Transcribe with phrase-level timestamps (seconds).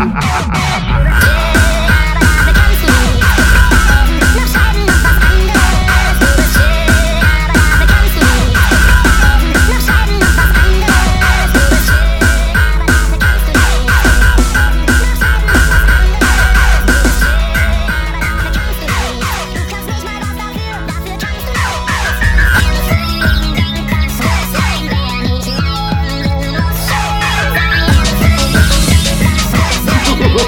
[0.00, 0.52] Yeah.